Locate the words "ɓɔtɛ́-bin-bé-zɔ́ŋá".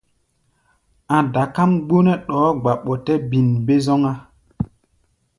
2.83-4.13